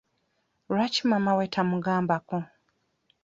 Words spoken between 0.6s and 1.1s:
Lwaki